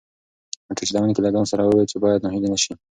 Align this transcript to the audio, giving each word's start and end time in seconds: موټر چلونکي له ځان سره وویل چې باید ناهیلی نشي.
موټر 0.67 0.83
چلونکي 0.89 1.19
له 1.23 1.29
ځان 1.35 1.45
سره 1.51 1.61
وویل 1.63 1.87
چې 1.91 1.97
باید 2.03 2.23
ناهیلی 2.25 2.49
نشي. 2.53 2.73